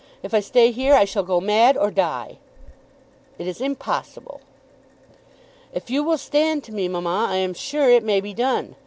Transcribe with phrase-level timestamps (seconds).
[0.23, 2.39] If I stay here I shall go mad, or die."
[3.37, 4.41] "It is impossible."
[5.73, 8.75] "If you will stand to me, mamma, I am sure it may be done.